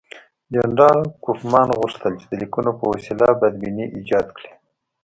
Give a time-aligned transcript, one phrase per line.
[0.53, 4.51] جنرال کوفمان غوښتل چې د لیکونو په وسیله بدبیني ایجاد کړي.